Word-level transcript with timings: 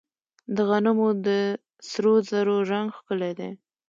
د 0.55 0.57
غنمو 0.69 1.09
د 1.25 1.27
سرو 1.89 2.15
زرو 2.29 2.57
رنګ 2.71 2.87
ښکلی 2.97 3.31
دی. 3.39 3.49